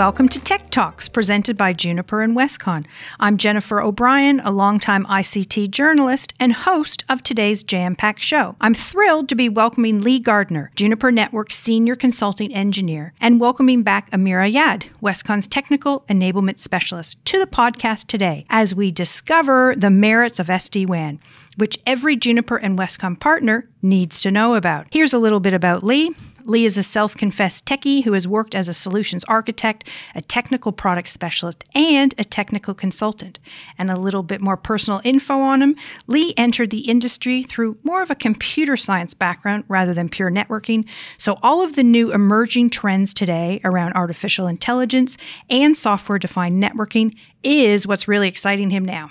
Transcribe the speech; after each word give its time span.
Welcome 0.00 0.30
to 0.30 0.40
Tech 0.40 0.70
Talks, 0.70 1.10
presented 1.10 1.58
by 1.58 1.74
Juniper 1.74 2.22
and 2.22 2.34
Westcon. 2.34 2.86
I'm 3.20 3.36
Jennifer 3.36 3.82
O'Brien, 3.82 4.40
a 4.40 4.50
longtime 4.50 5.04
ICT 5.04 5.70
journalist 5.70 6.32
and 6.40 6.54
host 6.54 7.04
of 7.10 7.22
today's 7.22 7.62
Jam 7.62 7.94
Pack 7.94 8.18
show. 8.18 8.56
I'm 8.62 8.72
thrilled 8.72 9.28
to 9.28 9.34
be 9.34 9.50
welcoming 9.50 10.00
Lee 10.00 10.18
Gardner, 10.18 10.70
Juniper 10.74 11.12
Network's 11.12 11.56
Senior 11.56 11.96
Consulting 11.96 12.54
Engineer, 12.54 13.12
and 13.20 13.40
welcoming 13.40 13.82
back 13.82 14.08
Amir 14.10 14.38
Ayad, 14.38 14.84
Westcon's 15.02 15.46
Technical 15.46 16.00
Enablement 16.08 16.56
Specialist, 16.56 17.22
to 17.26 17.38
the 17.38 17.46
podcast 17.46 18.06
today 18.06 18.46
as 18.48 18.74
we 18.74 18.90
discover 18.90 19.74
the 19.76 19.90
merits 19.90 20.38
of 20.38 20.46
SD 20.46 20.86
WAN 20.86 21.20
which 21.56 21.78
every 21.86 22.16
Juniper 22.16 22.56
and 22.56 22.78
Westcon 22.78 23.18
partner 23.18 23.68
needs 23.82 24.20
to 24.20 24.30
know 24.30 24.54
about. 24.54 24.86
Here's 24.92 25.12
a 25.12 25.18
little 25.18 25.40
bit 25.40 25.52
about 25.52 25.82
Lee. 25.82 26.14
Lee 26.44 26.64
is 26.64 26.76
a 26.76 26.82
self 26.82 27.14
confessed 27.14 27.66
techie 27.66 28.04
who 28.04 28.12
has 28.14 28.26
worked 28.26 28.54
as 28.54 28.68
a 28.68 28.74
solutions 28.74 29.24
architect, 29.24 29.88
a 30.14 30.20
technical 30.20 30.72
product 30.72 31.08
specialist, 31.08 31.64
and 31.74 32.14
a 32.18 32.24
technical 32.24 32.74
consultant. 32.74 33.38
And 33.78 33.90
a 33.90 33.98
little 33.98 34.22
bit 34.22 34.40
more 34.40 34.56
personal 34.56 35.00
info 35.04 35.40
on 35.40 35.62
him 35.62 35.76
Lee 36.06 36.34
entered 36.36 36.70
the 36.70 36.88
industry 36.88 37.42
through 37.42 37.78
more 37.82 38.02
of 38.02 38.10
a 38.10 38.14
computer 38.14 38.76
science 38.76 39.14
background 39.14 39.64
rather 39.68 39.94
than 39.94 40.08
pure 40.08 40.30
networking. 40.30 40.88
So, 41.18 41.38
all 41.42 41.62
of 41.62 41.76
the 41.76 41.84
new 41.84 42.12
emerging 42.12 42.70
trends 42.70 43.14
today 43.14 43.60
around 43.64 43.92
artificial 43.94 44.46
intelligence 44.46 45.16
and 45.48 45.76
software 45.76 46.18
defined 46.18 46.62
networking 46.62 47.14
is 47.42 47.86
what's 47.86 48.08
really 48.08 48.28
exciting 48.28 48.70
him 48.70 48.84
now. 48.84 49.10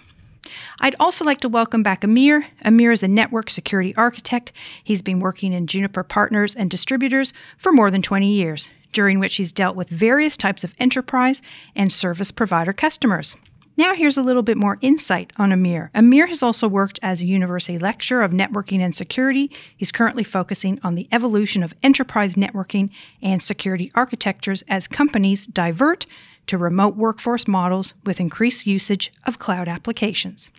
I'd 0.80 0.96
also 1.00 1.26
like 1.26 1.40
to 1.42 1.50
welcome 1.50 1.84
back 1.84 2.04
Amir. 2.04 2.48
Amir 2.64 2.92
is 2.92 3.04
a 3.04 3.08
network 3.08 3.50
security 3.50 3.96
architect. 3.96 4.52
He's 4.84 5.02
been 5.02 5.20
working 5.20 5.54
in 5.54 5.68
Juniper 5.68 6.04
partners 6.04 6.56
and 6.56 6.70
distributors 6.70 7.34
for 7.58 7.72
more 7.72 7.92
than 7.92 8.02
20 8.02 8.32
years, 8.32 8.70
during 8.94 9.20
which 9.20 9.36
he's 9.36 9.52
dealt 9.52 9.76
with 9.76 9.90
various 9.90 10.38
types 10.38 10.64
of 10.64 10.74
enterprise 10.80 11.42
and 11.76 11.92
service 11.92 12.32
provider 12.32 12.74
customers. 12.74 13.36
Now, 13.80 13.96
here's 13.96 14.18
a 14.18 14.22
little 14.22 14.44
bit 14.44 14.58
more 14.58 14.78
insight 14.82 15.32
on 15.38 15.54
Amir. 15.54 15.90
Amir 15.96 16.28
has 16.28 16.44
also 16.44 16.68
worked 16.68 17.00
as 17.02 17.22
a 17.22 17.26
university 17.26 17.78
lecturer 17.78 18.24
of 18.24 18.32
networking 18.32 18.82
and 18.82 18.94
security. 18.94 19.50
He's 19.78 19.94
currently 19.94 20.26
focusing 20.26 20.82
on 20.84 20.96
the 20.96 21.08
evolution 21.14 21.64
of 21.64 21.74
enterprise 21.82 22.36
networking 22.36 22.90
and 23.22 23.42
security 23.42 23.90
architectures 23.96 24.66
as 24.68 24.90
companies 24.90 25.46
divert 25.46 26.06
to 26.50 26.58
remote 26.58 26.96
workforce 26.96 27.48
models 27.48 27.94
with 28.06 28.20
increased 28.20 28.68
usage 28.68 29.12
of 29.26 29.40
cloud 29.40 29.68
applications. 29.68 30.52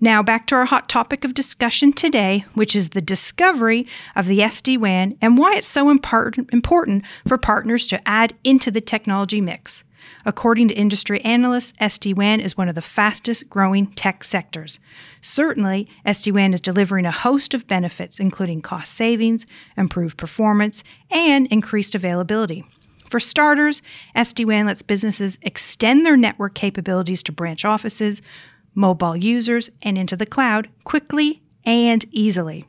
Now, 0.00 0.20
back 0.20 0.48
to 0.48 0.56
our 0.56 0.64
hot 0.64 0.88
topic 0.88 1.24
of 1.24 1.32
discussion 1.32 1.92
today, 1.92 2.44
which 2.54 2.74
is 2.74 2.88
the 2.88 3.00
discovery 3.00 3.86
of 4.16 4.26
the 4.26 4.40
SD 4.40 4.76
WAN 4.76 5.16
and 5.22 5.38
why 5.38 5.54
it's 5.54 5.68
so 5.68 5.90
important 5.90 7.04
for 7.26 7.38
partners 7.38 7.86
to 7.86 8.08
add 8.08 8.34
into 8.42 8.72
the 8.72 8.80
technology 8.80 9.40
mix. 9.40 9.84
According 10.26 10.66
to 10.68 10.74
industry 10.74 11.20
analysts, 11.24 11.72
SD 11.80 12.16
WAN 12.16 12.40
is 12.40 12.56
one 12.56 12.68
of 12.68 12.74
the 12.74 12.82
fastest 12.82 13.48
growing 13.48 13.86
tech 13.92 14.24
sectors. 14.24 14.80
Certainly, 15.20 15.88
SD 16.04 16.32
WAN 16.32 16.52
is 16.52 16.60
delivering 16.60 17.06
a 17.06 17.12
host 17.12 17.54
of 17.54 17.68
benefits, 17.68 18.18
including 18.18 18.60
cost 18.60 18.92
savings, 18.92 19.46
improved 19.76 20.18
performance, 20.18 20.82
and 21.12 21.46
increased 21.46 21.94
availability. 21.94 22.64
For 23.12 23.20
starters, 23.20 23.82
SD 24.16 24.46
WAN 24.46 24.64
lets 24.64 24.80
businesses 24.80 25.38
extend 25.42 26.06
their 26.06 26.16
network 26.16 26.54
capabilities 26.54 27.22
to 27.24 27.30
branch 27.32 27.62
offices, 27.62 28.22
mobile 28.74 29.14
users, 29.14 29.68
and 29.82 29.98
into 29.98 30.16
the 30.16 30.24
cloud 30.24 30.70
quickly 30.84 31.42
and 31.66 32.06
easily. 32.10 32.64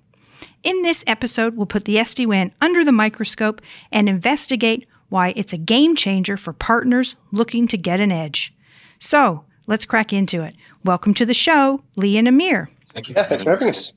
In 0.61 0.81
this 0.81 1.01
episode, 1.07 1.55
we'll 1.55 1.65
put 1.65 1.85
the 1.85 1.95
SD 1.95 2.27
WAN 2.27 2.51
under 2.59 2.83
the 2.83 2.91
microscope 2.91 3.61
and 3.89 4.09
investigate 4.09 4.85
why 5.07 5.31
it's 5.37 5.53
a 5.53 5.57
game 5.57 5.95
changer 5.95 6.35
for 6.35 6.51
partners 6.51 7.15
looking 7.31 7.65
to 7.69 7.77
get 7.77 8.01
an 8.01 8.11
edge. 8.11 8.53
So, 8.99 9.45
let's 9.65 9.85
crack 9.85 10.11
into 10.11 10.43
it. 10.43 10.57
Welcome 10.83 11.13
to 11.13 11.25
the 11.25 11.33
show, 11.33 11.83
Lee 11.95 12.17
and 12.17 12.27
Amir. 12.27 12.69
Thank 12.93 13.07
you. 13.07 13.15
Yeah, 13.15 13.29
thanks 13.29 13.45
for 13.45 13.51
having 13.51 13.69
us. 13.69 13.93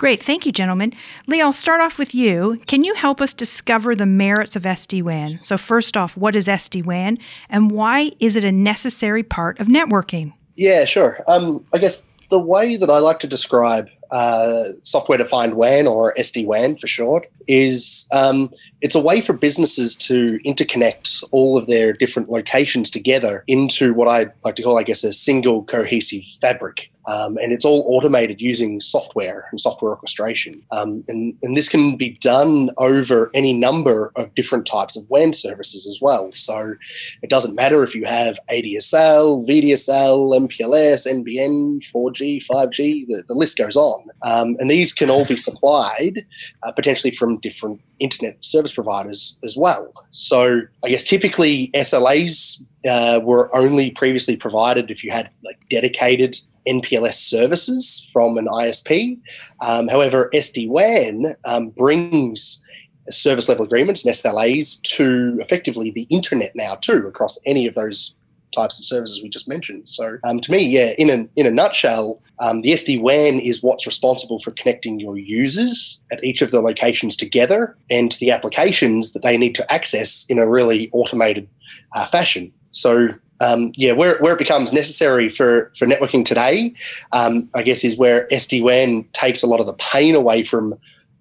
Great. 0.00 0.22
Thank 0.22 0.46
you, 0.46 0.50
gentlemen. 0.52 0.94
Lee, 1.26 1.42
I'll 1.42 1.52
start 1.52 1.82
off 1.82 1.98
with 1.98 2.14
you. 2.14 2.58
Can 2.66 2.84
you 2.84 2.94
help 2.94 3.20
us 3.20 3.34
discover 3.34 3.94
the 3.94 4.06
merits 4.06 4.56
of 4.56 4.62
SD 4.62 5.02
WAN? 5.02 5.38
So, 5.42 5.58
first 5.58 5.94
off, 5.94 6.16
what 6.16 6.34
is 6.34 6.48
SD 6.48 6.86
WAN 6.86 7.18
and 7.50 7.70
why 7.70 8.12
is 8.18 8.34
it 8.34 8.42
a 8.42 8.50
necessary 8.50 9.22
part 9.22 9.60
of 9.60 9.66
networking? 9.66 10.32
Yeah, 10.56 10.86
sure. 10.86 11.22
Um, 11.28 11.66
I 11.74 11.76
guess 11.76 12.08
the 12.30 12.38
way 12.38 12.78
that 12.78 12.88
I 12.88 12.96
like 12.96 13.18
to 13.18 13.26
describe 13.26 13.90
uh, 14.10 14.62
software 14.84 15.18
defined 15.18 15.52
WAN 15.52 15.86
or 15.86 16.14
SD 16.14 16.46
WAN 16.46 16.78
for 16.78 16.86
short 16.86 17.26
is 17.50 18.06
um, 18.12 18.48
it's 18.80 18.94
a 18.94 19.00
way 19.00 19.20
for 19.20 19.32
businesses 19.32 19.96
to 19.96 20.38
interconnect 20.46 21.24
all 21.32 21.58
of 21.58 21.66
their 21.66 21.92
different 21.92 22.30
locations 22.30 22.90
together 22.90 23.42
into 23.48 23.92
what 23.92 24.08
I 24.08 24.26
like 24.44 24.56
to 24.56 24.62
call, 24.62 24.78
I 24.78 24.84
guess, 24.84 25.02
a 25.02 25.12
single 25.12 25.64
cohesive 25.64 26.22
fabric. 26.40 26.90
Um, 27.06 27.38
and 27.38 27.52
it's 27.52 27.64
all 27.64 27.84
automated 27.88 28.40
using 28.40 28.78
software 28.80 29.46
and 29.50 29.60
software 29.60 29.90
orchestration. 29.90 30.62
Um, 30.70 31.02
and, 31.08 31.34
and 31.42 31.56
this 31.56 31.68
can 31.68 31.96
be 31.96 32.10
done 32.20 32.70
over 32.76 33.30
any 33.34 33.52
number 33.52 34.12
of 34.16 34.32
different 34.34 34.66
types 34.66 34.96
of 34.96 35.08
WAN 35.08 35.32
services 35.32 35.88
as 35.88 35.98
well. 36.00 36.30
So 36.30 36.74
it 37.22 37.30
doesn't 37.30 37.56
matter 37.56 37.82
if 37.82 37.94
you 37.94 38.04
have 38.04 38.38
ADSL, 38.50 39.48
VDSL, 39.48 40.46
MPLS, 40.46 41.06
NBN, 41.06 41.82
4G, 41.82 42.44
5G, 42.46 43.06
the, 43.08 43.24
the 43.26 43.34
list 43.34 43.58
goes 43.58 43.76
on. 43.76 44.08
Um, 44.22 44.56
and 44.60 44.70
these 44.70 44.92
can 44.92 45.10
all 45.10 45.24
be 45.24 45.36
supplied 45.36 46.24
uh, 46.62 46.70
potentially 46.72 47.10
from 47.10 47.38
different 47.40 47.80
internet 47.98 48.42
service 48.44 48.74
providers 48.74 49.38
as 49.44 49.56
well. 49.56 49.92
So 50.10 50.62
I 50.84 50.88
guess 50.88 51.04
typically 51.04 51.70
SLAs 51.74 52.62
uh, 52.88 53.20
were 53.22 53.54
only 53.54 53.90
previously 53.90 54.36
provided 54.36 54.90
if 54.90 55.04
you 55.04 55.10
had 55.10 55.30
like 55.44 55.58
dedicated 55.68 56.36
MPLS 56.68 57.14
services 57.14 58.08
from 58.12 58.38
an 58.38 58.46
ISP. 58.46 59.18
Um, 59.60 59.88
however, 59.88 60.30
SD 60.32 60.68
WAN 60.68 61.36
um, 61.44 61.70
brings 61.70 62.64
service 63.08 63.48
level 63.48 63.64
agreements 63.64 64.04
and 64.04 64.14
SLAs 64.14 64.80
to 64.82 65.36
effectively 65.40 65.90
the 65.90 66.06
internet 66.10 66.54
now 66.54 66.76
too 66.76 67.06
across 67.06 67.40
any 67.46 67.66
of 67.66 67.74
those 67.74 68.14
types 68.52 68.78
of 68.78 68.84
services 68.84 69.22
we 69.22 69.28
just 69.28 69.48
mentioned. 69.48 69.88
So 69.88 70.18
um, 70.24 70.40
to 70.40 70.50
me, 70.50 70.66
yeah, 70.66 70.92
in 70.98 71.10
a 71.10 71.28
in 71.36 71.46
a 71.46 71.50
nutshell, 71.50 72.20
um, 72.38 72.62
the 72.62 72.70
SD 72.70 73.00
WAN 73.00 73.38
is 73.38 73.62
what's 73.62 73.86
responsible 73.86 74.40
for 74.40 74.50
connecting 74.52 75.00
your 75.00 75.16
users 75.16 76.02
at 76.10 76.22
each 76.24 76.42
of 76.42 76.50
the 76.50 76.60
locations 76.60 77.16
together 77.16 77.76
and 77.90 78.12
the 78.12 78.30
applications 78.30 79.12
that 79.12 79.22
they 79.22 79.36
need 79.36 79.54
to 79.54 79.72
access 79.72 80.26
in 80.28 80.38
a 80.38 80.48
really 80.48 80.90
automated 80.92 81.48
uh, 81.94 82.06
fashion. 82.06 82.52
So 82.72 83.10
um, 83.40 83.72
yeah, 83.74 83.92
where, 83.92 84.18
where 84.18 84.34
it 84.34 84.38
becomes 84.38 84.72
necessary 84.72 85.28
for, 85.28 85.72
for 85.76 85.86
networking 85.86 86.24
today, 86.24 86.74
um, 87.12 87.48
I 87.54 87.62
guess, 87.62 87.84
is 87.84 87.96
where 87.96 88.28
SD 88.28 88.62
WAN 88.62 89.04
takes 89.12 89.42
a 89.42 89.46
lot 89.46 89.60
of 89.60 89.66
the 89.66 89.74
pain 89.74 90.14
away 90.14 90.44
from 90.44 90.74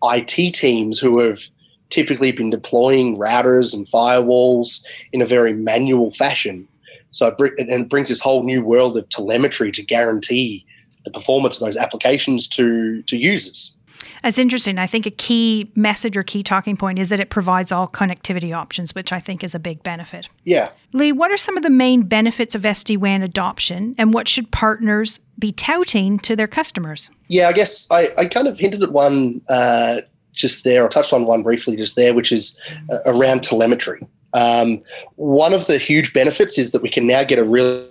IT 0.03 0.53
teams 0.53 0.99
who 0.99 1.19
have 1.21 1.43
typically 1.89 2.31
been 2.31 2.49
deploying 2.49 3.17
routers 3.17 3.73
and 3.73 3.87
firewalls 3.87 4.85
in 5.11 5.21
a 5.21 5.25
very 5.25 5.53
manual 5.53 6.11
fashion. 6.11 6.67
So 7.11 7.35
it, 7.39 7.89
brings 7.89 8.09
this 8.09 8.21
whole 8.21 8.43
new 8.43 8.63
world 8.63 8.97
of 8.97 9.09
telemetry 9.09 9.71
to 9.71 9.83
guarantee 9.83 10.65
the 11.05 11.11
performance 11.11 11.59
of 11.59 11.65
those 11.65 11.77
applications 11.77 12.47
to, 12.49 13.01
to 13.03 13.17
users. 13.17 13.77
That's 14.23 14.37
interesting. 14.37 14.77
I 14.77 14.87
think 14.87 15.05
a 15.05 15.11
key 15.11 15.71
message 15.75 16.17
or 16.17 16.23
key 16.23 16.43
talking 16.43 16.75
point 16.75 16.99
is 16.99 17.09
that 17.09 17.19
it 17.19 17.29
provides 17.29 17.71
all 17.71 17.87
connectivity 17.87 18.55
options, 18.55 18.93
which 18.93 19.11
I 19.11 19.19
think 19.19 19.43
is 19.43 19.55
a 19.55 19.59
big 19.59 19.81
benefit. 19.83 20.29
Yeah. 20.43 20.69
Lee, 20.93 21.11
what 21.11 21.31
are 21.31 21.37
some 21.37 21.57
of 21.57 21.63
the 21.63 21.69
main 21.69 22.03
benefits 22.03 22.55
of 22.55 22.63
SD 22.63 22.97
WAN 22.97 23.23
adoption 23.23 23.95
and 23.97 24.13
what 24.13 24.27
should 24.27 24.51
partners 24.51 25.19
be 25.37 25.51
touting 25.51 26.19
to 26.19 26.35
their 26.35 26.47
customers? 26.47 27.09
Yeah, 27.27 27.47
I 27.47 27.53
guess 27.53 27.89
I, 27.91 28.09
I 28.17 28.25
kind 28.25 28.47
of 28.47 28.59
hinted 28.59 28.83
at 28.83 28.91
one 28.91 29.41
uh, 29.49 30.01
just 30.33 30.63
there, 30.63 30.83
or 30.83 30.89
touched 30.89 31.13
on 31.13 31.25
one 31.25 31.43
briefly 31.43 31.75
just 31.75 31.95
there, 31.95 32.13
which 32.13 32.31
is 32.31 32.59
uh, 32.91 32.97
around 33.05 33.43
telemetry. 33.43 34.01
Um, 34.33 34.81
one 35.15 35.53
of 35.53 35.67
the 35.67 35.77
huge 35.77 36.13
benefits 36.13 36.57
is 36.57 36.71
that 36.71 36.81
we 36.81 36.89
can 36.89 37.07
now 37.07 37.23
get 37.23 37.39
a 37.39 37.43
really 37.43 37.89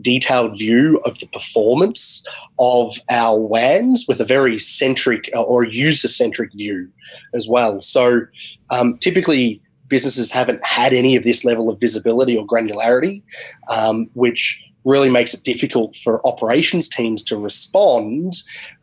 detailed 0.00 0.56
view 0.56 1.00
of 1.04 1.18
the 1.18 1.26
performance 1.26 2.26
of 2.58 2.94
our 3.10 3.38
WANs 3.38 4.06
with 4.06 4.20
a 4.20 4.24
very 4.24 4.58
centric 4.58 5.28
uh, 5.34 5.42
or 5.42 5.64
user 5.64 6.08
centric 6.08 6.52
view 6.52 6.88
as 7.34 7.48
well. 7.48 7.80
So 7.80 8.22
um, 8.70 8.98
typically, 8.98 9.60
businesses 9.88 10.30
haven't 10.30 10.64
had 10.64 10.92
any 10.92 11.16
of 11.16 11.24
this 11.24 11.44
level 11.44 11.68
of 11.68 11.80
visibility 11.80 12.36
or 12.36 12.46
granularity, 12.46 13.22
um, 13.68 14.08
which 14.14 14.62
really 14.84 15.10
makes 15.10 15.34
it 15.34 15.44
difficult 15.44 15.94
for 15.94 16.26
operations 16.26 16.88
teams 16.88 17.22
to 17.24 17.36
respond 17.36 18.32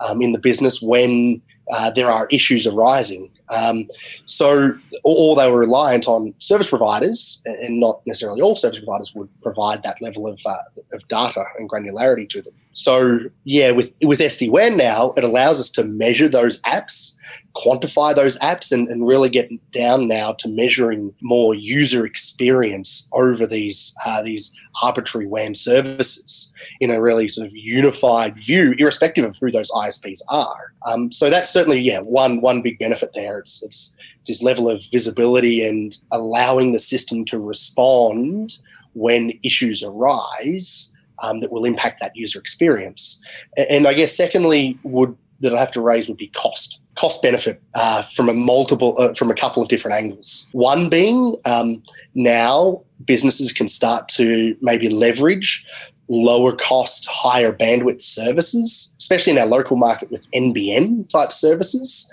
um, 0.02 0.22
in 0.22 0.34
the 0.34 0.40
business 0.40 0.82
when 0.82 1.42
uh, 1.72 1.90
there 1.90 2.12
are 2.12 2.28
issues 2.30 2.68
arising. 2.68 3.32
Um, 3.50 3.88
so, 4.26 4.74
or 5.04 5.36
they 5.36 5.50
were 5.50 5.60
reliant 5.60 6.08
on 6.08 6.34
service 6.40 6.70
providers, 6.70 7.42
and 7.46 7.80
not 7.80 8.02
necessarily 8.06 8.42
all 8.42 8.56
service 8.56 8.80
providers 8.80 9.14
would 9.16 9.30
provide 9.42 9.84
that 9.84 10.02
level 10.02 10.28
of, 10.28 10.40
uh, 10.46 10.58
of 10.94 11.08
data 11.08 11.46
and 11.58 11.70
granularity 11.70 12.28
to 12.30 12.42
them. 12.42 12.54
So, 12.74 13.20
yeah, 13.44 13.72
with 13.72 13.94
with 14.04 14.20
SD 14.20 14.50
WAN 14.50 14.78
now, 14.78 15.12
it 15.18 15.24
allows 15.24 15.60
us 15.60 15.72
to 15.72 15.84
measure 15.84 16.30
those 16.30 16.62
apps 16.62 17.17
quantify 17.56 18.16
those 18.16 18.38
apps 18.40 18.72
and, 18.72 18.88
and 18.88 19.08
really 19.08 19.30
get 19.30 19.50
down 19.72 20.08
now 20.08 20.34
to 20.34 20.50
measuring 20.50 21.14
more 21.22 21.56
user 21.56 22.06
experience 22.06 23.10
over 23.14 23.48
these 23.48 23.96
uh, 24.06 24.22
these 24.22 24.58
arbitrary 24.84 25.28
WAN 25.28 25.56
services 25.56 26.54
in 26.80 26.92
a 26.92 27.02
really 27.02 27.28
sort 27.28 27.48
of 27.48 27.56
unified 27.56 28.36
view, 28.36 28.74
irrespective 28.78 29.26
of 29.26 29.38
who 29.38 29.52
those 29.52 29.72
ISPs 29.72 30.22
are. 30.30 30.74
Um, 30.86 31.12
so 31.12 31.30
that's 31.30 31.52
certainly 31.52 31.82
yeah 31.82 32.00
one 32.00 32.42
one 32.42 32.62
big 32.62 32.80
benefit 32.80 33.12
there. 33.14 33.40
It's 33.40 33.64
it's 33.64 33.96
this 34.28 34.44
level 34.44 34.70
of 34.70 34.82
visibility 34.92 35.66
and 35.66 35.98
allowing 36.12 36.74
the 36.74 36.80
system 36.80 37.24
to 37.26 37.40
respond 37.40 38.58
when 38.94 39.32
issues 39.44 39.84
arise 39.84 40.94
um, 41.24 41.40
that 41.40 41.52
will 41.52 41.66
impact 41.66 42.00
that 42.02 42.16
user 42.16 42.40
experience. 42.40 43.24
And 43.70 43.88
I 43.88 43.94
guess 43.94 44.16
secondly, 44.16 44.78
would 44.84 45.16
that 45.40 45.54
I 45.54 45.60
have 45.60 45.72
to 45.74 45.82
raise 45.82 46.08
would 46.08 46.18
be 46.18 46.28
cost. 46.28 46.82
Cost 46.98 47.22
benefit 47.22 47.62
uh, 47.76 48.02
from 48.02 48.30
a 48.30 48.34
multiple 48.34 48.96
uh, 48.98 49.14
from 49.14 49.30
a 49.30 49.36
couple 49.36 49.62
of 49.62 49.70
different 49.70 49.98
angles. 49.98 50.50
One 50.54 50.90
being 50.90 51.36
um, 51.46 51.84
now 52.16 52.84
businesses 53.06 53.54
can 53.54 53.68
start 53.68 54.08
to 54.10 54.56
maybe 54.62 54.90
leverage 54.90 55.66
lower 56.10 56.56
cost, 56.56 57.08
higher 57.10 57.52
bandwidth 57.52 58.02
services, 58.02 58.94
especially 58.98 59.34
in 59.34 59.40
our 59.40 59.46
local 59.46 59.78
market 59.78 60.10
with 60.10 60.30
NBN 60.32 61.10
type 61.10 61.34
services, 61.34 62.12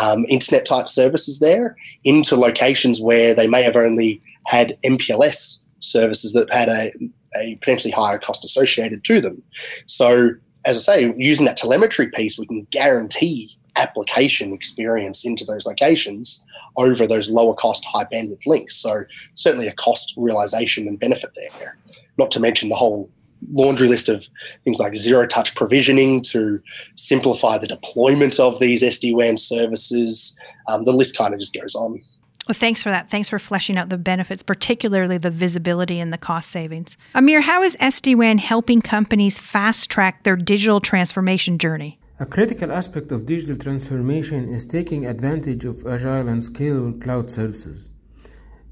um, 0.00 0.24
internet 0.28 0.66
type 0.66 0.88
services 0.88 1.38
there, 1.38 1.76
into 2.04 2.36
locations 2.36 3.00
where 3.00 3.34
they 3.34 3.46
may 3.46 3.62
have 3.62 3.76
only 3.76 4.20
had 4.46 4.76
MPLS 4.84 5.64
services 5.80 6.32
that 6.32 6.52
had 6.52 6.68
a, 6.68 6.92
a 7.38 7.56
potentially 7.56 7.92
higher 7.92 8.18
cost 8.18 8.44
associated 8.44 9.04
to 9.04 9.20
them. 9.20 9.42
So, 9.86 10.30
as 10.64 10.88
I 10.88 10.94
say, 10.94 11.14
using 11.16 11.46
that 11.46 11.56
telemetry 11.56 12.08
piece, 12.08 12.38
we 12.38 12.46
can 12.46 12.66
guarantee 12.70 13.56
application 13.76 14.52
experience 14.52 15.24
into 15.24 15.44
those 15.44 15.66
locations 15.66 16.46
over 16.76 17.06
those 17.06 17.30
lower 17.30 17.54
cost, 17.54 17.84
high 17.84 18.04
bandwidth 18.04 18.46
links. 18.46 18.76
So, 18.76 19.04
certainly 19.34 19.66
a 19.66 19.72
cost 19.72 20.14
realization 20.16 20.86
and 20.86 20.98
benefit 20.98 21.30
there. 21.58 21.76
Not 22.18 22.30
to 22.32 22.40
mention 22.40 22.68
the 22.68 22.76
whole 22.76 23.10
laundry 23.50 23.88
list 23.88 24.08
of 24.08 24.26
things 24.64 24.78
like 24.78 24.96
zero 24.96 25.26
touch 25.26 25.54
provisioning 25.54 26.22
to 26.22 26.60
simplify 26.96 27.58
the 27.58 27.66
deployment 27.66 28.40
of 28.40 28.58
these 28.58 28.82
SD 28.82 29.14
WAN 29.14 29.36
services. 29.36 30.38
Um, 30.68 30.84
the 30.84 30.92
list 30.92 31.16
kind 31.16 31.34
of 31.34 31.40
just 31.40 31.54
goes 31.54 31.74
on. 31.74 32.00
Well, 32.48 32.54
thanks 32.54 32.82
for 32.82 32.90
that. 32.90 33.10
Thanks 33.10 33.28
for 33.28 33.40
fleshing 33.40 33.76
out 33.76 33.88
the 33.88 33.98
benefits, 33.98 34.42
particularly 34.42 35.18
the 35.18 35.32
visibility 35.32 35.98
and 35.98 36.12
the 36.12 36.18
cost 36.18 36.50
savings. 36.50 36.96
Amir, 37.14 37.40
how 37.40 37.62
is 37.62 37.76
SD-WAN 37.80 38.38
helping 38.38 38.80
companies 38.80 39.38
fast 39.38 39.90
track 39.90 40.22
their 40.22 40.36
digital 40.36 40.80
transformation 40.80 41.58
journey? 41.58 41.98
A 42.18 42.24
critical 42.24 42.72
aspect 42.72 43.12
of 43.12 43.26
digital 43.26 43.56
transformation 43.56 44.48
is 44.48 44.64
taking 44.64 45.04
advantage 45.04 45.66
of 45.66 45.86
agile 45.86 46.28
and 46.28 46.40
scalable 46.40 46.98
cloud 46.98 47.30
services. 47.30 47.90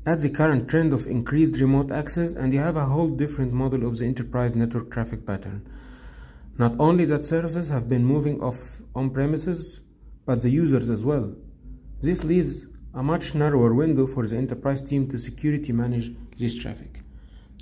Add 0.07 0.23
the 0.23 0.31
current 0.31 0.67
trend 0.67 0.95
of 0.95 1.07
increased 1.07 1.61
remote 1.61 1.91
access, 1.91 2.33
and 2.33 2.55
you 2.55 2.61
have 2.61 2.77
a 2.77 2.87
whole 2.87 3.11
different 3.11 3.53
model 3.53 3.87
of 3.87 3.99
the 3.99 4.07
enterprise 4.07 4.55
network 4.55 4.91
traffic 4.91 5.27
pattern. 5.27 5.69
Not 6.57 6.75
only 6.79 7.05
that 7.05 7.27
services 7.27 7.69
have 7.69 7.87
been 7.87 8.07
moving 8.07 8.41
off 8.41 8.81
on 8.95 9.11
premises, 9.11 9.83
but 10.25 10.41
the 10.41 10.49
users 10.49 10.89
as 10.89 11.05
well. 11.05 11.37
This 12.01 12.25
leaves 12.25 12.67
a 12.95 13.03
much 13.03 13.35
narrower 13.35 13.75
window 13.75 14.07
for 14.07 14.27
the 14.27 14.39
enterprise 14.39 14.81
team 14.81 15.07
to 15.11 15.19
security 15.19 15.73
manage 15.73 16.17
this 16.39 16.59
traffic. 16.59 17.03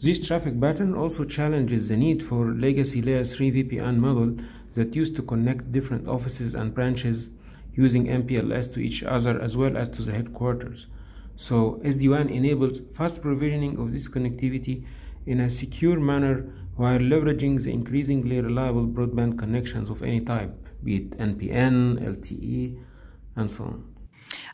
This 0.00 0.24
traffic 0.24 0.60
pattern 0.60 0.94
also 0.94 1.24
challenges 1.24 1.88
the 1.88 1.96
need 1.96 2.22
for 2.22 2.52
legacy 2.52 3.02
layer 3.02 3.24
3 3.24 3.50
VPN 3.50 3.96
model 3.96 4.36
that 4.74 4.96
used 4.96 5.16
to 5.16 5.22
connect 5.22 5.72
different 5.72 6.08
offices 6.08 6.54
and 6.54 6.74
branches 6.74 7.30
using 7.74 8.06
MPLS 8.06 8.72
to 8.74 8.80
each 8.80 9.02
other 9.02 9.40
as 9.40 9.56
well 9.56 9.76
as 9.76 9.88
to 9.90 10.02
the 10.02 10.12
headquarters. 10.12 10.86
So 11.36 11.80
SD-WAN 11.84 12.28
enables 12.28 12.80
fast 12.94 13.22
provisioning 13.22 13.78
of 13.78 13.92
this 13.92 14.08
connectivity 14.08 14.84
in 15.26 15.40
a 15.40 15.50
secure 15.50 15.98
manner 15.98 16.52
while 16.76 16.98
leveraging 16.98 17.62
the 17.62 17.72
increasingly 17.72 18.40
reliable 18.40 18.86
broadband 18.86 19.38
connections 19.38 19.90
of 19.90 20.02
any 20.02 20.20
type, 20.20 20.54
be 20.82 20.96
it 20.96 21.10
NBN, 21.18 22.00
LTE, 22.00 22.78
and 23.36 23.52
so 23.52 23.64
on. 23.64 23.91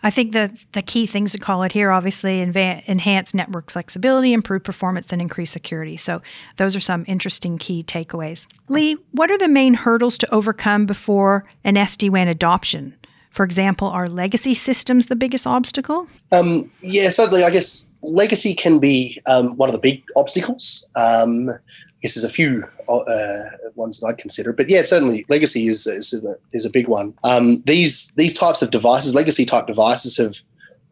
I 0.02 0.10
think 0.10 0.32
the 0.32 0.50
the 0.72 0.82
key 0.82 1.06
things 1.06 1.32
to 1.32 1.38
call 1.38 1.62
it 1.62 1.72
here, 1.72 1.90
obviously, 1.90 2.44
enva- 2.44 2.86
enhance 2.86 3.34
network 3.34 3.70
flexibility, 3.70 4.32
improve 4.32 4.64
performance, 4.64 5.12
and 5.12 5.20
increase 5.20 5.50
security. 5.50 5.96
So 5.96 6.22
those 6.56 6.76
are 6.76 6.80
some 6.80 7.04
interesting 7.08 7.58
key 7.58 7.82
takeaways. 7.82 8.46
Lee, 8.68 8.96
what 9.12 9.30
are 9.30 9.38
the 9.38 9.48
main 9.48 9.74
hurdles 9.74 10.18
to 10.18 10.34
overcome 10.34 10.86
before 10.86 11.44
an 11.64 11.74
SD-WAN 11.74 12.28
adoption? 12.28 12.94
For 13.30 13.44
example, 13.44 13.88
are 13.88 14.08
legacy 14.08 14.54
systems 14.54 15.06
the 15.06 15.16
biggest 15.16 15.46
obstacle? 15.46 16.08
Um, 16.32 16.70
yeah, 16.80 17.10
certainly. 17.10 17.44
I 17.44 17.50
guess 17.50 17.88
legacy 18.02 18.54
can 18.54 18.78
be 18.78 19.20
um, 19.26 19.56
one 19.56 19.68
of 19.68 19.72
the 19.72 19.78
big 19.78 20.02
obstacles. 20.16 20.88
Um, 20.96 21.50
I 21.98 22.02
guess 22.02 22.14
there's 22.14 22.24
a 22.24 22.28
few 22.28 22.64
uh, 22.88 23.44
ones 23.74 23.98
that 23.98 24.06
I'd 24.06 24.18
consider, 24.18 24.52
but 24.52 24.68
yeah, 24.68 24.82
certainly 24.82 25.26
legacy 25.28 25.66
is 25.66 25.86
is 25.86 26.14
a, 26.14 26.36
is 26.52 26.64
a 26.64 26.70
big 26.70 26.86
one. 26.86 27.14
Um, 27.24 27.60
these 27.66 28.14
these 28.14 28.34
types 28.34 28.62
of 28.62 28.70
devices, 28.70 29.16
legacy 29.16 29.44
type 29.44 29.66
devices, 29.66 30.16
have 30.16 30.40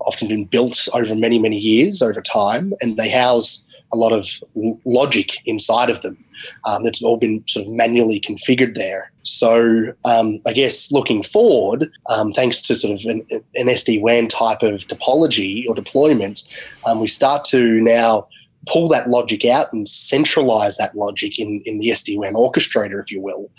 often 0.01 0.27
been 0.29 0.47
built 0.47 0.89
over 0.95 1.15
many 1.15 1.39
many 1.39 1.59
years 1.59 2.03
over 2.03 2.21
time, 2.21 2.73
and 2.81 2.97
they 2.97 3.09
house 3.09 3.69
a 3.93 3.97
lot 3.97 4.13
of 4.13 4.43
logic 4.85 5.47
inside 5.47 5.91
of 5.91 6.03
them 6.03 6.25
um, 6.65 6.83
that's 6.83 7.03
all 7.03 7.17
been 7.17 7.47
sort 7.47 7.67
of 7.67 7.73
manually 7.73 8.21
configured 8.21 8.75
there. 8.75 9.13
So 9.23 9.93
um, 10.05 10.41
I 10.47 10.53
guess 10.53 10.93
looking 10.93 11.23
forward, 11.23 11.91
um, 12.11 12.33
thanks 12.33 12.63
to 12.63 12.75
sort 12.75 13.01
of 13.01 13.07
an, 13.07 13.25
an 13.55 13.67
SD 13.69 14.01
WAN 14.01 14.29
type 14.29 14.63
of 14.63 14.87
topology 14.87 15.65
or 15.69 15.75
deployment, 15.75 16.43
um, 16.87 17.01
we 17.01 17.07
start 17.07 17.45
to 17.47 17.81
now 17.81 18.29
pull 18.67 18.89
that 18.89 19.09
logic 19.09 19.45
out 19.45 19.73
and 19.73 19.89
centralize 19.89 20.77
that 20.77 20.97
logic 20.97 21.39
in, 21.39 21.63
in 21.65 21.79
the 21.79 21.89
SD-WAN 21.89 22.35
orchestrator, 22.35 23.01
if 23.01 23.11
you 23.11 23.21
will, 23.21 23.51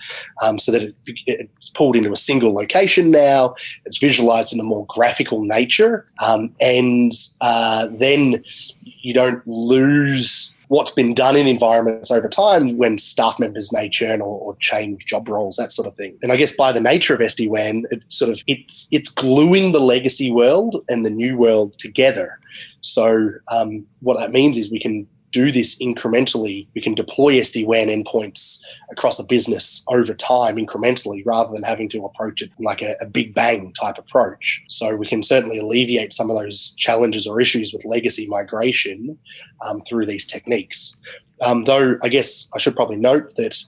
um, 0.42 0.60
so 0.60 0.72
that 0.72 0.84
it, 0.84 0.96
it's 1.26 1.70
pulled 1.70 1.96
into 1.96 2.12
a 2.12 2.18
single 2.18 2.54
location 2.54 3.12
now. 3.12 3.56
It's 3.86 3.98
visualized 3.98 4.54
in 4.54 4.60
a 4.60 4.64
more 4.64 4.86
graphical 4.90 5.44
nature. 5.44 6.06
Um, 6.22 6.54
and 6.60 7.14
uh, 7.42 7.88
then 7.92 8.44
you 8.84 9.14
don't 9.14 9.46
lose 9.48 10.57
what's 10.68 10.92
been 10.92 11.14
done 11.14 11.36
in 11.36 11.48
environments 11.48 12.12
over 12.12 12.28
time 12.28 12.78
when 12.78 12.98
staff 12.98 13.40
members 13.40 13.72
may 13.72 13.88
churn 13.88 14.22
or, 14.22 14.40
or, 14.40 14.58
change 14.60 15.06
job 15.06 15.30
roles, 15.30 15.56
that 15.56 15.72
sort 15.72 15.88
of 15.88 15.96
thing. 15.96 16.18
And 16.22 16.32
I 16.32 16.36
guess 16.36 16.56
by 16.56 16.72
the 16.72 16.82
nature 16.82 17.14
of 17.14 17.22
SD-WAN, 17.22 17.86
it 17.92 18.04
sort 18.10 18.32
of 18.32 18.42
it's 18.48 18.88
it's 18.92 19.10
gluing 19.10 19.72
the 19.72 19.80
legacy 19.80 20.32
world 20.32 20.76
and 20.90 21.06
the 21.06 21.10
new 21.10 21.38
world 21.38 21.78
together. 21.78 22.40
So 22.82 23.30
um, 23.52 23.86
what 24.02 24.18
that 24.20 24.32
means 24.32 24.58
is 24.58 24.72
we 24.72 24.80
can 24.80 25.08
do 25.38 25.52
this 25.52 25.78
incrementally. 25.80 26.68
We 26.74 26.82
can 26.82 26.96
deploy 26.96 27.34
SD-WAN 27.34 27.90
endpoints 27.90 28.64
across 28.90 29.20
a 29.20 29.26
business 29.26 29.86
over 29.88 30.16
time 30.16 30.56
incrementally 30.56 31.22
rather 31.26 31.52
than 31.54 31.62
having 31.62 31.88
to 31.90 32.06
approach 32.06 32.42
it 32.42 32.52
like 32.60 32.82
a, 32.82 32.96
a, 33.02 33.06
big 33.06 33.36
bang 33.36 33.72
type 33.80 34.00
approach. 34.00 34.64
So 34.68 34.96
we 34.96 35.06
can 35.06 35.22
certainly 35.22 35.60
alleviate 35.60 36.12
some 36.12 36.32
of 36.32 36.40
those 36.40 36.74
challenges 36.80 37.28
or 37.28 37.40
issues 37.40 37.72
with 37.72 37.86
legacy 37.86 38.26
migration 38.28 39.20
um, 39.64 39.82
through 39.82 40.08
these 40.08 40.26
techniques. 40.26 41.00
Um, 41.42 41.66
though 41.66 41.98
I 42.02 42.10
guess 42.10 42.50
I 42.56 42.58
should 42.58 42.76
probably 42.76 42.98
note 42.98 43.36
that 43.36 43.64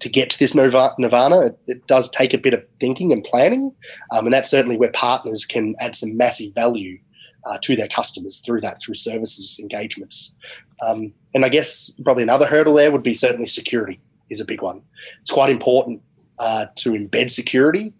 to 0.00 0.08
get 0.10 0.28
to 0.28 0.38
this 0.38 0.54
nirvana, 0.54 1.46
it, 1.46 1.58
it 1.66 1.86
does 1.86 2.10
take 2.10 2.34
a 2.34 2.38
bit 2.38 2.52
of 2.52 2.66
thinking 2.80 3.12
and 3.12 3.24
planning. 3.24 3.74
Um, 4.12 4.26
and 4.26 4.34
that's 4.34 4.50
certainly 4.50 4.76
where 4.76 4.92
partners 4.92 5.46
can 5.46 5.74
add 5.80 5.96
some 5.96 6.18
massive 6.18 6.54
value 6.54 6.98
uh, 7.46 7.58
to 7.62 7.76
their 7.76 7.88
customers 7.88 8.40
through 8.40 8.60
that, 8.60 8.80
through 8.80 8.94
services 8.94 9.58
engagements. 9.60 10.38
Um, 10.82 11.12
and 11.34 11.44
I 11.44 11.48
guess 11.48 11.98
probably 12.02 12.22
another 12.22 12.46
hurdle 12.46 12.74
there 12.74 12.92
would 12.92 13.02
be 13.02 13.14
certainly 13.14 13.46
security 13.46 14.00
is 14.30 14.40
a 14.40 14.44
big 14.44 14.62
one. 14.62 14.82
It's 15.20 15.30
quite 15.30 15.50
important 15.50 16.02
uh, 16.38 16.66
to 16.76 16.92
embed 16.92 17.30
security 17.30 17.92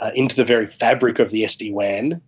uh, 0.00 0.10
into 0.14 0.36
the 0.36 0.44
very 0.44 0.66
fabric 0.66 1.18
of 1.18 1.30
the 1.30 1.44
SD 1.44 1.72
WAN. 1.72 2.20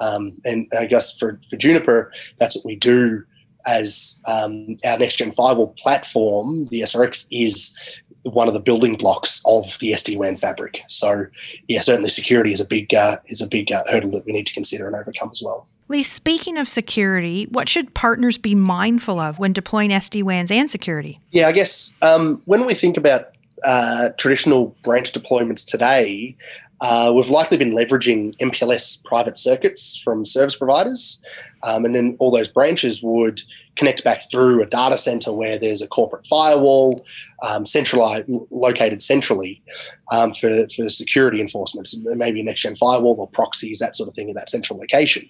Um, 0.00 0.40
and 0.44 0.66
I 0.78 0.86
guess 0.86 1.16
for, 1.18 1.38
for 1.48 1.56
Juniper, 1.56 2.12
that's 2.38 2.56
what 2.56 2.64
we 2.64 2.76
do 2.76 3.24
as 3.66 4.20
um, 4.26 4.76
our 4.84 4.98
next 4.98 5.16
gen 5.16 5.30
firewall 5.30 5.74
platform. 5.78 6.66
The 6.70 6.80
SRX 6.80 7.28
is 7.30 7.78
one 8.24 8.48
of 8.48 8.54
the 8.54 8.60
building 8.60 8.96
blocks 8.96 9.42
of 9.46 9.78
the 9.80 9.92
SD 9.92 10.16
WAN 10.16 10.36
fabric. 10.36 10.82
So, 10.88 11.26
yeah, 11.68 11.80
certainly 11.80 12.08
security 12.08 12.52
is 12.52 12.60
a 12.60 12.66
big 12.66 12.94
uh, 12.94 13.18
is 13.26 13.40
a 13.40 13.48
big 13.48 13.72
uh, 13.72 13.84
hurdle 13.90 14.10
that 14.12 14.24
we 14.24 14.32
need 14.32 14.46
to 14.46 14.54
consider 14.54 14.86
and 14.86 14.96
overcome 14.96 15.30
as 15.30 15.42
well. 15.44 15.66
Lee, 15.92 16.02
speaking 16.02 16.56
of 16.56 16.70
security, 16.70 17.44
what 17.50 17.68
should 17.68 17.92
partners 17.92 18.38
be 18.38 18.54
mindful 18.54 19.20
of 19.20 19.38
when 19.38 19.52
deploying 19.52 19.90
SD 19.90 20.22
WANs 20.22 20.50
and 20.50 20.70
security? 20.70 21.20
Yeah, 21.32 21.48
I 21.48 21.52
guess 21.52 21.94
um, 22.00 22.40
when 22.46 22.64
we 22.64 22.72
think 22.72 22.96
about 22.96 23.26
uh, 23.62 24.08
traditional 24.16 24.74
branch 24.84 25.12
deployments 25.12 25.66
today, 25.66 26.34
uh, 26.80 27.12
we've 27.14 27.28
likely 27.28 27.58
been 27.58 27.72
leveraging 27.72 28.34
MPLS 28.38 29.04
private 29.04 29.36
circuits 29.36 29.98
from 29.98 30.24
service 30.24 30.56
providers, 30.56 31.22
um, 31.62 31.84
and 31.84 31.94
then 31.94 32.16
all 32.18 32.30
those 32.30 32.50
branches 32.50 33.02
would 33.02 33.42
connect 33.76 34.04
back 34.04 34.22
through 34.30 34.62
a 34.62 34.66
data 34.66 34.98
center 34.98 35.32
where 35.32 35.58
there's 35.58 35.82
a 35.82 35.88
corporate 35.88 36.26
firewall 36.26 37.04
um, 37.42 37.64
centralized, 37.64 38.28
located 38.50 39.00
centrally 39.00 39.62
um, 40.10 40.34
for, 40.34 40.66
for 40.74 40.88
security 40.88 41.40
enforcement, 41.40 41.88
maybe 42.04 42.40
a 42.40 42.44
next 42.44 42.62
gen 42.62 42.76
firewall 42.76 43.16
or 43.18 43.28
proxies, 43.28 43.78
that 43.78 43.96
sort 43.96 44.08
of 44.08 44.14
thing 44.14 44.28
in 44.28 44.34
that 44.34 44.50
central 44.50 44.78
location. 44.78 45.28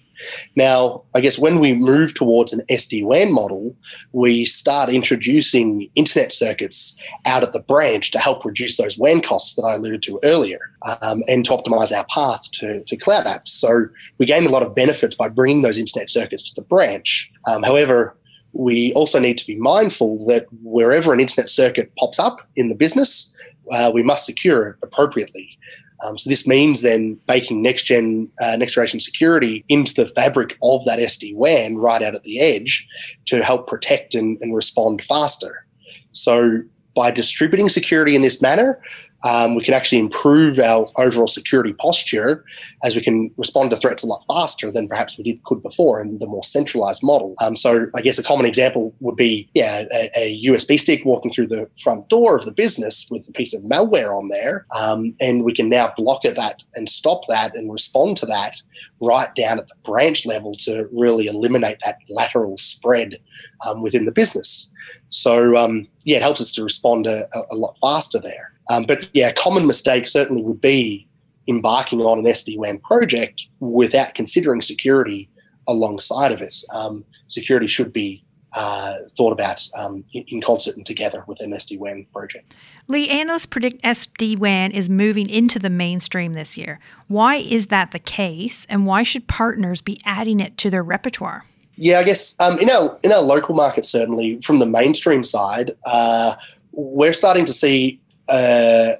Now, 0.55 1.03
I 1.15 1.21
guess 1.21 1.39
when 1.39 1.59
we 1.59 1.73
move 1.73 2.13
towards 2.13 2.53
an 2.53 2.61
SD 2.69 3.03
WAN 3.03 3.31
model, 3.31 3.75
we 4.11 4.45
start 4.45 4.89
introducing 4.89 5.89
internet 5.95 6.31
circuits 6.31 7.01
out 7.25 7.43
at 7.43 7.53
the 7.53 7.61
branch 7.61 8.11
to 8.11 8.19
help 8.19 8.45
reduce 8.45 8.77
those 8.77 8.97
WAN 8.97 9.21
costs 9.21 9.55
that 9.55 9.63
I 9.63 9.75
alluded 9.75 10.01
to 10.03 10.19
earlier 10.23 10.59
um, 11.01 11.23
and 11.27 11.45
to 11.45 11.51
optimize 11.51 11.95
our 11.95 12.05
path 12.05 12.51
to, 12.51 12.83
to 12.83 12.97
cloud 12.97 13.25
apps. 13.25 13.49
So 13.49 13.87
we 14.17 14.25
gain 14.25 14.45
a 14.45 14.49
lot 14.49 14.63
of 14.63 14.75
benefits 14.75 15.15
by 15.15 15.29
bringing 15.29 15.61
those 15.61 15.77
internet 15.77 16.09
circuits 16.09 16.51
to 16.51 16.61
the 16.61 16.67
branch. 16.67 17.31
Um, 17.47 17.63
however, 17.63 18.15
we 18.53 18.93
also 18.93 19.19
need 19.19 19.37
to 19.39 19.47
be 19.47 19.57
mindful 19.57 20.25
that 20.27 20.45
wherever 20.61 21.11
an 21.11 21.19
internet 21.19 21.49
circuit 21.49 21.91
pops 21.97 22.19
up 22.19 22.47
in 22.55 22.69
the 22.69 22.75
business, 22.75 23.35
uh, 23.71 23.91
we 23.93 24.03
must 24.03 24.25
secure 24.25 24.67
it 24.67 24.75
appropriately. 24.83 25.57
Um, 26.03 26.17
so 26.17 26.29
this 26.29 26.47
means 26.47 26.81
then 26.81 27.19
baking 27.27 27.61
next 27.61 27.83
gen, 27.83 28.29
uh, 28.41 28.55
next 28.55 28.73
generation 28.73 28.99
security 28.99 29.63
into 29.69 29.93
the 29.93 30.09
fabric 30.09 30.57
of 30.61 30.83
that 30.85 30.99
SD 30.99 31.35
WAN 31.35 31.77
right 31.77 32.01
out 32.01 32.15
at 32.15 32.23
the 32.23 32.39
edge 32.39 32.87
to 33.25 33.43
help 33.43 33.67
protect 33.67 34.13
and, 34.13 34.37
and 34.41 34.55
respond 34.55 35.03
faster. 35.03 35.65
So 36.11 36.61
by 36.93 37.09
distributing 37.09 37.69
security 37.69 38.15
in 38.15 38.21
this 38.21 38.41
manner, 38.41 38.81
um, 39.23 39.55
we 39.55 39.63
can 39.63 39.73
actually 39.73 39.99
improve 39.99 40.59
our 40.59 40.85
overall 40.97 41.27
security 41.27 41.73
posture 41.73 42.43
as 42.83 42.95
we 42.95 43.01
can 43.01 43.31
respond 43.37 43.69
to 43.71 43.77
threats 43.77 44.03
a 44.03 44.07
lot 44.07 44.23
faster 44.27 44.71
than 44.71 44.87
perhaps 44.87 45.17
we 45.17 45.23
did 45.23 45.41
could 45.43 45.63
before 45.63 46.01
in 46.01 46.17
the 46.19 46.27
more 46.27 46.43
centralized 46.43 47.03
model. 47.03 47.35
Um, 47.39 47.55
so 47.55 47.87
I 47.95 48.01
guess 48.01 48.19
a 48.19 48.23
common 48.23 48.45
example 48.45 48.93
would 48.99 49.15
be, 49.15 49.49
yeah, 49.53 49.85
a, 49.93 50.09
a, 50.15 50.43
USB 50.45 50.79
stick 50.79 51.05
walking 51.05 51.31
through 51.31 51.47
the 51.47 51.69
front 51.81 52.09
door 52.09 52.35
of 52.35 52.45
the 52.45 52.51
business 52.51 53.07
with 53.09 53.27
a 53.29 53.31
piece 53.31 53.53
of 53.53 53.63
malware 53.63 54.15
on 54.15 54.27
there, 54.27 54.65
um, 54.75 55.15
and 55.21 55.45
we 55.45 55.53
can 55.53 55.69
now 55.69 55.93
block 55.95 56.25
at 56.25 56.35
that 56.35 56.63
and 56.75 56.89
stop 56.89 57.21
that 57.29 57.55
and 57.55 57.71
respond 57.71 58.17
to 58.17 58.25
that 58.25 58.61
right 59.01 59.33
down 59.35 59.59
at 59.59 59.67
the 59.67 59.75
branch 59.83 60.25
level 60.25 60.53
to 60.53 60.87
really 60.91 61.27
eliminate 61.27 61.77
that 61.85 61.97
lateral 62.09 62.57
spread 62.57 63.17
um, 63.65 63.81
within 63.81 64.05
the 64.05 64.11
business. 64.11 64.73
So 65.09 65.55
um, 65.55 65.87
yeah, 66.03 66.17
it 66.17 66.23
helps 66.23 66.41
us 66.41 66.51
to 66.53 66.63
respond 66.63 67.07
a, 67.07 67.27
a 67.51 67.55
lot 67.55 67.77
faster 67.77 68.19
there. 68.19 68.52
Um, 68.69 68.83
but 68.83 69.09
yeah, 69.13 69.29
a 69.29 69.33
common 69.33 69.67
mistake 69.67 70.07
certainly 70.07 70.41
would 70.41 70.61
be 70.61 71.07
embarking 71.47 72.01
on 72.01 72.19
an 72.19 72.25
SD 72.25 72.57
WAN 72.57 72.79
project 72.79 73.47
without 73.59 74.15
considering 74.15 74.61
security 74.61 75.29
alongside 75.67 76.31
of 76.31 76.41
it. 76.41 76.55
Um, 76.73 77.05
security 77.27 77.67
should 77.67 77.91
be 77.91 78.23
uh, 78.53 78.97
thought 79.17 79.31
about 79.31 79.67
um, 79.77 80.05
in, 80.13 80.39
concert 80.39 80.77
and 80.77 80.85
together 80.85 81.23
with 81.27 81.41
an 81.41 81.51
SD 81.51 81.79
WAN 81.79 82.05
project. 82.13 82.55
Lee, 82.87 83.09
analysts 83.09 83.47
predict 83.47 83.81
SD 83.81 84.37
WAN 84.37 84.71
is 84.71 84.89
moving 84.89 85.27
into 85.27 85.57
the 85.57 85.69
mainstream 85.69 86.33
this 86.33 86.57
year. 86.57 86.79
Why 87.07 87.37
is 87.37 87.67
that 87.67 87.91
the 87.91 87.99
case, 87.99 88.67
and 88.69 88.85
why 88.85 89.03
should 89.03 89.27
partners 89.27 89.81
be 89.81 89.99
adding 90.05 90.39
it 90.39 90.57
to 90.59 90.69
their 90.69 90.83
repertoire? 90.83 91.45
Yeah, 91.75 91.99
I 91.99 92.03
guess 92.03 92.39
um, 92.39 92.59
in 92.59 92.69
our 92.69 92.99
in 93.03 93.11
our 93.11 93.21
local 93.21 93.55
market, 93.55 93.85
certainly 93.85 94.39
from 94.41 94.59
the 94.59 94.67
mainstream 94.67 95.23
side, 95.23 95.71
uh, 95.85 96.35
we're 96.71 97.13
starting 97.13 97.45
to 97.45 97.53
see 97.53 97.99
a, 98.29 98.95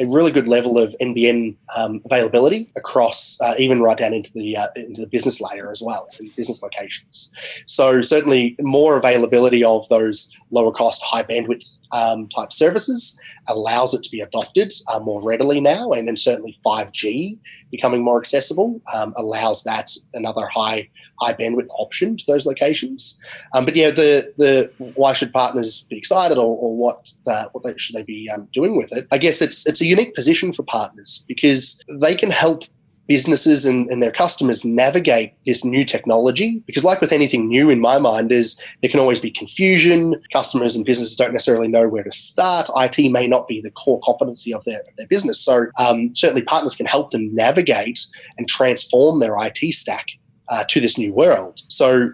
a, 0.00 0.06
really 0.06 0.30
good 0.30 0.46
level 0.46 0.78
of 0.78 0.94
NBN 1.00 1.56
um, 1.76 2.02
availability 2.04 2.70
across, 2.76 3.40
uh, 3.40 3.54
even 3.58 3.80
right 3.80 3.96
down 3.96 4.12
into 4.12 4.30
the 4.34 4.56
uh, 4.56 4.68
into 4.76 5.00
the 5.00 5.06
business 5.06 5.40
layer 5.40 5.70
as 5.70 5.82
well, 5.82 6.08
in 6.20 6.30
business 6.36 6.62
locations. 6.62 7.32
So 7.66 8.02
certainly 8.02 8.54
more 8.60 8.96
availability 8.96 9.64
of 9.64 9.88
those 9.88 10.36
lower 10.50 10.72
cost, 10.72 11.02
high 11.02 11.22
bandwidth 11.22 11.78
um, 11.92 12.28
type 12.28 12.52
services 12.52 13.18
allows 13.48 13.94
it 13.94 14.02
to 14.02 14.10
be 14.10 14.20
adopted 14.20 14.72
uh, 14.92 14.98
more 15.00 15.22
readily 15.22 15.60
now, 15.60 15.92
and 15.92 16.08
then 16.08 16.16
certainly 16.16 16.56
5G 16.64 17.38
becoming 17.70 18.02
more 18.02 18.18
accessible 18.18 18.80
um, 18.92 19.14
allows 19.16 19.62
that 19.64 19.90
another 20.14 20.46
high 20.48 20.88
high 21.20 21.34
bandwidth 21.34 21.68
option 21.78 22.16
to 22.16 22.24
those 22.26 22.46
locations. 22.46 23.20
Um, 23.54 23.64
but 23.64 23.76
yeah, 23.76 23.90
the 23.90 24.32
the 24.36 24.70
why 24.94 25.12
should 25.12 25.32
partners 25.32 25.86
be 25.90 25.96
excited 25.96 26.38
or, 26.38 26.56
or 26.56 26.76
what 26.76 27.10
uh, 27.26 27.46
what 27.52 27.64
they, 27.64 27.76
should 27.76 27.96
they 27.96 28.02
be 28.02 28.30
um, 28.34 28.48
doing 28.52 28.76
with 28.76 28.92
it? 28.92 29.06
I 29.10 29.18
guess 29.18 29.42
it's 29.42 29.66
it's 29.66 29.80
a 29.80 29.86
unique 29.86 30.14
position 30.14 30.52
for 30.52 30.62
partners 30.62 31.24
because 31.28 31.80
they 32.00 32.14
can 32.14 32.30
help 32.30 32.64
businesses 33.06 33.66
and, 33.66 33.88
and, 33.88 34.02
their 34.02 34.10
customers 34.10 34.64
navigate 34.64 35.32
this 35.44 35.64
new 35.64 35.84
technology 35.84 36.62
because 36.66 36.84
like 36.84 37.00
with 37.00 37.12
anything 37.12 37.48
new 37.48 37.70
in 37.70 37.80
my 37.80 37.98
mind 37.98 38.30
is 38.32 38.60
there 38.82 38.90
can 38.90 39.00
always 39.00 39.20
be 39.20 39.30
confusion 39.30 40.14
customers 40.32 40.76
and 40.76 40.84
businesses 40.84 41.16
don't 41.16 41.32
necessarily 41.32 41.68
know 41.68 41.88
where 41.88 42.04
to 42.04 42.12
start 42.12 42.68
it 42.76 43.08
may 43.08 43.26
not 43.26 43.48
be 43.48 43.60
the 43.60 43.70
core 43.70 44.00
competency 44.04 44.52
of 44.52 44.62
their, 44.64 44.82
their 44.96 45.06
business 45.06 45.40
so 45.40 45.66
um, 45.78 46.14
certainly 46.14 46.42
partners 46.42 46.76
can 46.76 46.86
help 46.86 47.10
them 47.10 47.34
navigate 47.34 47.98
and 48.38 48.48
transform 48.48 49.20
their 49.20 49.34
it 49.34 49.72
stack 49.72 50.06
uh, 50.48 50.64
to 50.68 50.80
this 50.80 50.98
new 50.98 51.12
world. 51.12 51.60
So, 51.68 52.10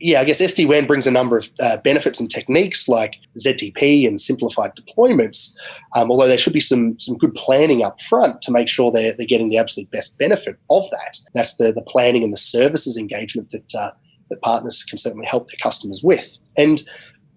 yeah, 0.00 0.20
I 0.20 0.24
guess 0.24 0.40
SD 0.40 0.68
WAN 0.68 0.86
brings 0.86 1.06
a 1.06 1.10
number 1.10 1.36
of 1.36 1.50
uh, 1.60 1.78
benefits 1.78 2.20
and 2.20 2.30
techniques 2.30 2.88
like 2.88 3.16
ZTP 3.36 4.06
and 4.06 4.20
simplified 4.20 4.72
deployments. 4.76 5.56
Um, 5.96 6.10
although 6.10 6.28
there 6.28 6.38
should 6.38 6.52
be 6.52 6.60
some 6.60 6.98
some 6.98 7.16
good 7.16 7.34
planning 7.34 7.82
up 7.82 8.00
front 8.00 8.40
to 8.42 8.52
make 8.52 8.68
sure 8.68 8.92
they're, 8.92 9.14
they're 9.14 9.26
getting 9.26 9.48
the 9.48 9.58
absolute 9.58 9.90
best 9.90 10.16
benefit 10.16 10.56
of 10.70 10.84
that. 10.90 11.18
That's 11.34 11.56
the 11.56 11.72
the 11.72 11.82
planning 11.82 12.22
and 12.22 12.32
the 12.32 12.38
services 12.38 12.96
engagement 12.96 13.50
that 13.50 13.74
uh, 13.74 13.90
that 14.30 14.40
partners 14.42 14.84
can 14.84 14.98
certainly 14.98 15.26
help 15.26 15.48
their 15.48 15.58
customers 15.62 16.02
with. 16.02 16.38
And 16.56 16.80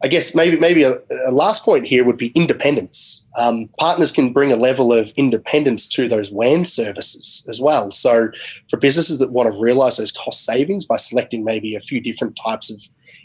I 0.04 0.08
guess 0.08 0.34
maybe 0.34 0.58
maybe 0.58 0.84
a, 0.84 0.98
a 1.28 1.32
last 1.32 1.64
point 1.64 1.86
here 1.86 2.04
would 2.04 2.18
be 2.18 2.30
independence. 2.30 3.28
Um, 3.38 3.70
partners 3.78 4.12
can 4.12 4.34
bring 4.34 4.52
a 4.52 4.56
level 4.56 4.92
of 4.92 5.12
independence 5.16 5.88
to 5.90 6.08
those 6.08 6.32
WAN 6.32 6.66
services 6.66 7.46
as 7.50 7.62
well. 7.62 7.92
So 7.92 8.30
for 8.70 8.78
businesses 8.78 9.20
that 9.20 9.32
want 9.32 9.54
to 9.54 9.62
realize 9.62 9.98
those 9.98 10.12
cost 10.12 10.44
savings 10.44 10.86
by 10.86 10.98
selecting 10.98 11.44
maybe 11.44 11.76
a 11.76 11.82
few 11.82 12.02
different 12.02 12.36
types 12.44 12.72
of 12.72 12.82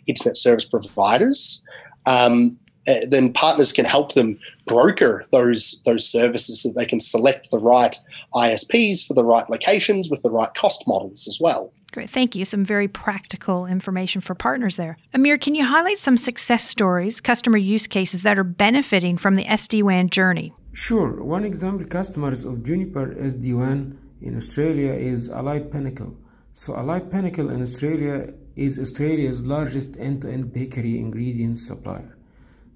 internet 0.07 0.37
service 0.37 0.67
providers, 0.67 1.65
um, 2.05 2.59
eh, 2.87 3.07
then 3.09 3.33
partners 3.33 3.73
can 3.73 3.87
help 3.87 4.13
them 4.13 4.39
broker 4.67 5.25
those 5.33 5.83
those 5.87 6.07
services 6.07 6.63
so 6.63 6.71
they 6.73 6.87
can 6.87 7.01
select 7.01 7.51
the 7.51 7.59
right 7.59 7.97
ISPs 8.35 9.07
for 9.07 9.15
the 9.15 9.25
right 9.25 9.49
locations 9.49 10.11
with 10.11 10.23
the 10.23 10.31
right 10.31 10.53
cost 10.55 10.85
models 10.87 11.27
as 11.27 11.39
well. 11.41 11.73
Great. 11.97 12.11
Thank 12.11 12.35
you. 12.35 12.45
Some 12.45 12.63
very 12.63 12.89
practical 12.89 13.65
information 13.65 14.21
for 14.21 14.35
partners 14.35 14.77
there. 14.77 14.99
Amir, 15.15 15.39
can 15.39 15.55
you 15.55 15.65
highlight 15.65 15.97
some 15.97 16.19
success 16.19 16.63
stories, 16.63 17.23
customer 17.23 17.57
use 17.57 17.87
cases 17.87 18.23
that 18.23 18.39
are 18.39 18.45
benefiting 18.45 19.17
from 19.17 19.35
the 19.35 19.45
SD-WAN 19.45 20.11
journey? 20.11 20.53
Sure. 20.75 21.23
One 21.23 21.43
example 21.43 21.87
customers 21.87 22.45
of 22.45 22.63
Juniper 22.63 23.15
SD-WAN 23.15 23.99
in 24.21 24.37
Australia 24.37 24.93
is 24.93 25.31
Allied 25.31 25.73
Pinnacle. 25.73 26.15
So 26.53 26.77
Allied 26.77 27.11
Pinnacle 27.11 27.49
in 27.49 27.63
Australia 27.63 28.35
is 28.57 28.79
Australia's 28.79 29.47
largest 29.47 29.97
end-to-end 29.99 30.53
bakery 30.53 30.99
ingredients 30.99 31.67
supplier. 31.67 32.15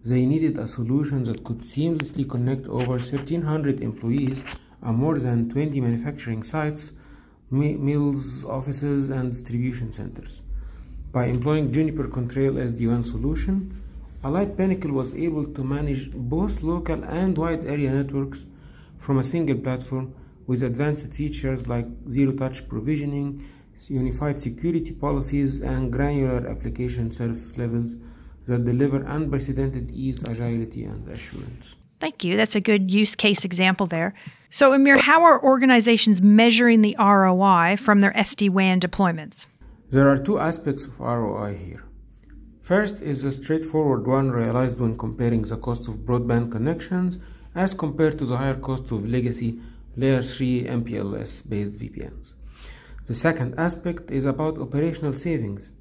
They 0.03 0.25
needed 0.25 0.59
a 0.59 0.67
solution 0.67 1.25
that 1.25 1.45
could 1.45 1.59
seamlessly 1.59 2.27
connect 2.27 2.67
over 2.69 2.93
1,300 2.93 3.83
employees 3.83 4.43
and 4.81 4.97
more 4.97 5.19
than 5.19 5.50
20 5.50 5.79
manufacturing 5.79 6.43
sites 6.43 6.93
mills, 7.50 8.45
offices, 8.45 9.11
and 9.11 9.33
distribution 9.33 9.92
centers. 9.92 10.40
By 11.12 11.26
employing 11.26 11.73
Juniper 11.73 12.04
Contrail 12.04 12.54
SD-WAN 12.54 13.02
solution, 13.02 13.83
Allied 14.23 14.57
Pinnacle 14.57 14.92
was 14.92 15.14
able 15.14 15.45
to 15.45 15.64
manage 15.64 16.11
both 16.12 16.62
local 16.62 17.02
and 17.04 17.37
wide 17.37 17.66
area 17.66 17.90
networks 17.90 18.45
from 18.99 19.19
a 19.19 19.25
single 19.25 19.57
platform 19.57 20.14
with 20.47 20.62
advanced 20.62 21.12
features 21.12 21.66
like 21.66 21.87
zero-touch 22.09 22.69
provisioning, 22.69 23.45
unified 23.88 24.40
security 24.40 24.92
policies, 24.92 25.61
and 25.61 25.92
granular 25.92 26.47
application 26.49 27.11
service 27.11 27.57
levels 27.57 27.95
that 28.47 28.64
deliver 28.64 29.02
unprecedented 29.02 29.90
ease, 29.90 30.23
agility, 30.23 30.85
and 30.85 31.09
assurance. 31.09 31.75
Thank 31.99 32.25
you. 32.25 32.37
That's 32.37 32.57
a 32.57 32.61
good 32.61 32.90
use 32.90 33.14
case 33.14 33.45
example 33.45 33.87
there. 33.87 34.14
So, 34.52 34.73
Amir, 34.73 34.99
how 34.99 35.23
are 35.23 35.40
organizations 35.40 36.21
measuring 36.21 36.83
the 36.83 36.97
ROI 36.99 37.76
from 37.76 38.00
their 38.00 38.11
SD 38.14 38.50
WAN 38.50 38.80
deployments? 38.80 39.47
There 39.90 40.09
are 40.09 40.19
two 40.19 40.40
aspects 40.40 40.88
of 40.88 40.99
ROI 40.99 41.54
here. 41.54 41.85
First 42.61 43.00
is 43.00 43.23
the 43.23 43.30
straightforward 43.30 44.09
one 44.09 44.33
realized 44.33 44.80
when 44.80 44.99
comparing 44.99 45.42
the 45.42 45.57
cost 45.57 45.87
of 45.87 45.99
broadband 45.99 46.50
connections 46.50 47.19
as 47.54 47.75
compared 47.75 48.19
to 48.19 48.26
the 48.26 48.38
higher 48.38 48.57
cost 48.57 48.90
of 48.90 49.09
legacy 49.09 49.61
layer 49.97 50.21
3 50.21 50.64
MPLS 50.64 51.49
based 51.49 51.75
VPNs. 51.75 52.33
The 53.07 53.14
second 53.14 53.54
aspect 53.57 54.11
is 54.11 54.25
about 54.25 54.59
operational 54.59 55.12
savings. 55.12 55.73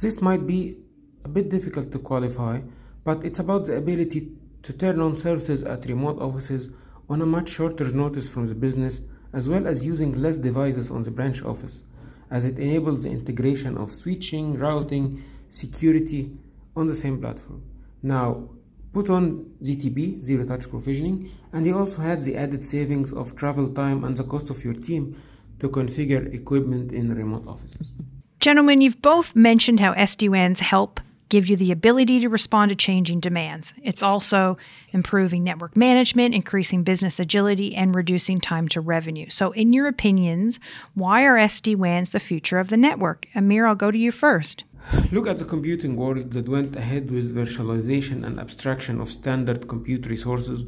This 0.00 0.20
might 0.20 0.48
be 0.48 0.78
a 1.24 1.28
bit 1.28 1.48
difficult 1.48 1.92
to 1.92 2.00
qualify, 2.00 2.62
but 3.04 3.24
it's 3.24 3.38
about 3.38 3.66
the 3.66 3.76
ability 3.76 4.32
to 4.64 4.72
turn 4.72 5.00
on 5.00 5.16
services 5.16 5.62
at 5.62 5.86
remote 5.86 6.20
offices 6.20 6.70
on 7.10 7.20
a 7.20 7.26
much 7.26 7.50
shorter 7.50 7.90
notice 7.90 8.28
from 8.28 8.46
the 8.46 8.54
business, 8.54 9.00
as 9.32 9.48
well 9.48 9.66
as 9.66 9.84
using 9.84 10.22
less 10.22 10.36
devices 10.36 10.90
on 10.92 11.02
the 11.02 11.10
branch 11.10 11.42
office, 11.42 11.82
as 12.30 12.44
it 12.44 12.58
enables 12.58 13.02
the 13.02 13.10
integration 13.10 13.76
of 13.76 13.92
switching, 13.92 14.56
routing, 14.56 15.22
security 15.48 16.30
on 16.76 16.86
the 16.86 16.94
same 16.94 17.20
platform. 17.20 17.62
Now, 18.02 18.48
put 18.92 19.10
on 19.10 19.50
ZTP, 19.60 20.20
zero 20.20 20.44
touch 20.46 20.70
provisioning, 20.70 21.30
and 21.52 21.66
you 21.66 21.76
also 21.76 22.00
had 22.00 22.22
the 22.22 22.36
added 22.36 22.64
savings 22.64 23.12
of 23.12 23.34
travel 23.34 23.68
time 23.68 24.04
and 24.04 24.16
the 24.16 24.24
cost 24.24 24.48
of 24.48 24.64
your 24.64 24.74
team 24.74 25.20
to 25.58 25.68
configure 25.68 26.32
equipment 26.32 26.92
in 26.92 27.12
remote 27.12 27.46
offices. 27.48 27.92
Gentlemen, 28.38 28.80
you've 28.80 29.02
both 29.02 29.34
mentioned 29.34 29.80
how 29.80 29.92
SD-WANs 29.94 30.60
help 30.60 31.00
give 31.30 31.48
you 31.48 31.56
the 31.56 31.72
ability 31.72 32.20
to 32.20 32.28
respond 32.28 32.68
to 32.68 32.74
changing 32.74 33.20
demands. 33.20 33.72
It's 33.82 34.02
also 34.02 34.58
improving 34.92 35.42
network 35.42 35.76
management, 35.76 36.34
increasing 36.34 36.82
business 36.82 37.18
agility, 37.18 37.74
and 37.74 37.94
reducing 37.94 38.40
time 38.40 38.68
to 38.68 38.80
revenue. 38.80 39.30
So, 39.30 39.52
in 39.52 39.72
your 39.72 39.86
opinions, 39.86 40.60
why 40.94 41.24
are 41.24 41.36
SD-WANs 41.38 42.10
the 42.10 42.20
future 42.20 42.58
of 42.58 42.68
the 42.68 42.76
network? 42.76 43.26
Amir, 43.34 43.64
I'll 43.66 43.74
go 43.74 43.90
to 43.90 43.96
you 43.96 44.12
first. 44.12 44.64
Look 45.12 45.26
at 45.26 45.38
the 45.38 45.44
computing 45.44 45.96
world 45.96 46.32
that 46.32 46.48
went 46.48 46.74
ahead 46.76 47.10
with 47.10 47.34
virtualization 47.34 48.24
and 48.26 48.40
abstraction 48.40 49.00
of 49.00 49.12
standard 49.12 49.68
compute 49.68 50.06
resources 50.06 50.64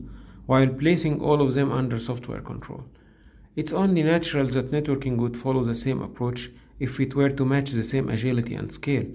while 0.46 0.68
placing 0.68 1.20
all 1.20 1.40
of 1.42 1.54
them 1.54 1.72
under 1.72 1.98
software 1.98 2.40
control. 2.40 2.84
It's 3.56 3.72
only 3.72 4.02
natural 4.02 4.46
that 4.46 4.70
networking 4.70 5.16
would 5.16 5.36
follow 5.36 5.64
the 5.64 5.74
same 5.74 6.00
approach 6.00 6.50
if 6.78 7.00
it 7.00 7.14
were 7.14 7.30
to 7.30 7.44
match 7.44 7.70
the 7.70 7.84
same 7.84 8.08
agility 8.08 8.54
and 8.54 8.72
scale. 8.72 9.06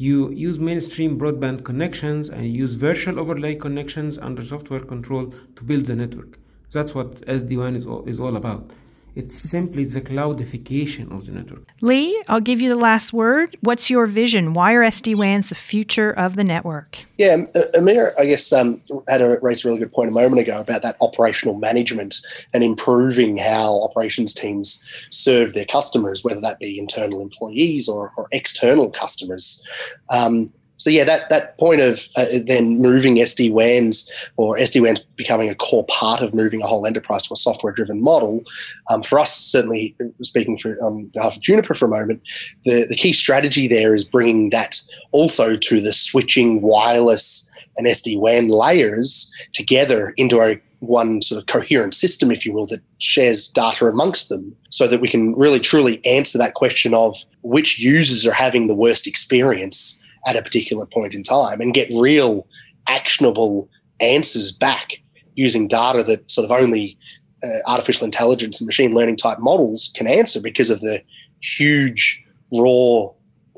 You 0.00 0.30
use 0.30 0.58
mainstream 0.58 1.18
broadband 1.18 1.62
connections 1.62 2.30
and 2.30 2.50
use 2.50 2.72
virtual 2.72 3.20
overlay 3.20 3.54
connections 3.54 4.16
under 4.16 4.42
software 4.42 4.80
control 4.80 5.34
to 5.56 5.62
build 5.62 5.84
the 5.84 5.94
network. 5.94 6.38
That's 6.72 6.94
what 6.94 7.20
SD-WAN 7.26 7.76
is 7.76 7.86
all, 7.86 8.08
is 8.08 8.18
all 8.18 8.36
about. 8.36 8.70
It's 9.14 9.36
simply 9.36 9.84
the 9.84 10.00
cloudification 10.00 11.10
of 11.14 11.26
the 11.26 11.32
network. 11.32 11.68
Lee, 11.80 12.22
I'll 12.28 12.40
give 12.40 12.60
you 12.60 12.68
the 12.68 12.76
last 12.76 13.12
word. 13.12 13.56
What's 13.60 13.90
your 13.90 14.06
vision? 14.06 14.52
Why 14.54 14.72
are 14.74 14.82
SD-WANs 14.82 15.48
the 15.48 15.54
future 15.54 16.12
of 16.12 16.36
the 16.36 16.44
network? 16.44 16.98
Yeah, 17.18 17.36
Amir, 17.76 18.14
I 18.18 18.26
guess, 18.26 18.52
um, 18.52 18.80
had 19.08 19.20
a, 19.20 19.38
raised 19.42 19.64
a 19.64 19.68
really 19.68 19.80
good 19.80 19.92
point 19.92 20.08
a 20.10 20.12
moment 20.12 20.40
ago 20.40 20.60
about 20.60 20.82
that 20.82 20.96
operational 21.00 21.58
management 21.58 22.16
and 22.54 22.62
improving 22.62 23.36
how 23.36 23.82
operations 23.82 24.32
teams 24.32 25.08
serve 25.10 25.54
their 25.54 25.64
customers, 25.64 26.24
whether 26.24 26.40
that 26.40 26.58
be 26.58 26.78
internal 26.78 27.20
employees 27.20 27.88
or, 27.88 28.12
or 28.16 28.28
external 28.32 28.90
customers. 28.90 29.66
Um, 30.10 30.52
so 30.80 30.88
yeah, 30.88 31.04
that 31.04 31.28
that 31.28 31.58
point 31.58 31.82
of 31.82 32.08
uh, 32.16 32.24
then 32.46 32.78
moving 32.78 33.16
SD 33.16 33.52
WANs 33.52 34.10
or 34.38 34.56
SD 34.56 34.80
WANs 34.80 35.00
becoming 35.14 35.50
a 35.50 35.54
core 35.54 35.84
part 35.84 36.22
of 36.22 36.32
moving 36.32 36.62
a 36.62 36.66
whole 36.66 36.86
enterprise 36.86 37.24
to 37.24 37.34
a 37.34 37.36
software 37.36 37.70
driven 37.70 38.02
model, 38.02 38.42
um, 38.88 39.02
for 39.02 39.18
us 39.18 39.36
certainly 39.36 39.94
speaking 40.22 40.56
for 40.56 40.78
on 40.82 41.08
behalf 41.12 41.36
of 41.36 41.42
Juniper 41.42 41.74
for 41.74 41.84
a 41.84 41.88
moment, 41.88 42.22
the 42.64 42.86
the 42.88 42.96
key 42.96 43.12
strategy 43.12 43.68
there 43.68 43.94
is 43.94 44.04
bringing 44.04 44.48
that 44.50 44.80
also 45.12 45.54
to 45.54 45.82
the 45.82 45.92
switching 45.92 46.62
wireless 46.62 47.50
and 47.76 47.86
SD 47.86 48.18
WAN 48.18 48.48
layers 48.48 49.30
together 49.52 50.14
into 50.16 50.40
a 50.40 50.58
one 50.78 51.20
sort 51.20 51.42
of 51.42 51.46
coherent 51.46 51.92
system, 51.92 52.30
if 52.30 52.46
you 52.46 52.54
will, 52.54 52.64
that 52.68 52.80
shares 52.96 53.48
data 53.48 53.86
amongst 53.86 54.30
them 54.30 54.56
so 54.70 54.88
that 54.88 55.02
we 55.02 55.08
can 55.10 55.34
really 55.36 55.60
truly 55.60 56.02
answer 56.06 56.38
that 56.38 56.54
question 56.54 56.94
of 56.94 57.18
which 57.42 57.78
users 57.78 58.26
are 58.26 58.32
having 58.32 58.66
the 58.66 58.74
worst 58.74 59.06
experience 59.06 59.99
at 60.26 60.36
a 60.36 60.42
particular 60.42 60.86
point 60.86 61.14
in 61.14 61.22
time 61.22 61.60
and 61.60 61.74
get 61.74 61.90
real 61.98 62.46
actionable 62.86 63.68
answers 64.00 64.52
back 64.52 65.02
using 65.34 65.68
data 65.68 66.02
that 66.02 66.30
sort 66.30 66.44
of 66.44 66.50
only 66.50 66.98
uh, 67.42 67.70
artificial 67.70 68.04
intelligence 68.04 68.60
and 68.60 68.66
machine 68.66 68.92
learning 68.92 69.16
type 69.16 69.38
models 69.38 69.92
can 69.94 70.06
answer 70.06 70.40
because 70.40 70.70
of 70.70 70.80
the 70.80 71.02
huge 71.40 72.22
raw 72.52 73.08